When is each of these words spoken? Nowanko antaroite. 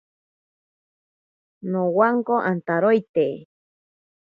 Nowanko 1.75 2.35
antaroite. 2.53 3.27